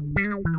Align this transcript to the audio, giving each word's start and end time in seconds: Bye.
Bye. 0.00 0.53